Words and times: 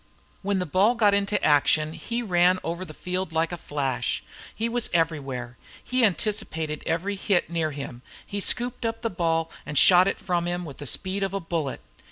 When 0.41 0.57
the 0.57 0.65
ball 0.65 0.95
got 0.95 1.13
into 1.13 1.39
action 1.45 1.93
he 1.93 2.23
ran 2.23 2.57
all 2.57 2.71
over 2.71 2.83
the 2.83 2.91
field 2.95 3.31
like 3.31 3.51
a 3.51 3.55
flash. 3.57 4.23
He 4.55 4.67
was 4.67 4.89
everywhere. 4.95 5.59
He 5.83 6.03
anticipated 6.03 6.81
every 6.87 7.15
hit 7.15 7.51
near 7.51 7.69
him, 7.69 8.01
and 8.31 8.41
scooped 8.43 8.83
up 8.83 9.03
the 9.03 9.11
ball 9.11 9.51
and 9.63 9.77
shot 9.77 10.07
it 10.07 10.17
from 10.17 10.47
him, 10.47 10.65
with 10.65 10.77
the 10.77 10.87
speed 10.87 11.21
of 11.21 11.35
a 11.35 11.39
bullet. 11.39 11.81